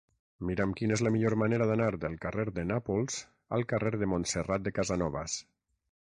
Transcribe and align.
Mira'm 0.49 0.71
quina 0.77 0.95
és 0.99 1.03
la 1.07 1.11
millor 1.15 1.35
manera 1.41 1.67
d'anar 1.71 1.89
del 2.05 2.15
carrer 2.23 2.47
de 2.57 2.65
Nàpols 2.71 3.19
al 3.59 3.67
carrer 3.75 3.93
de 4.05 4.11
Montserrat 4.17 4.69
de 4.71 4.77
Casanovas. 4.81 5.39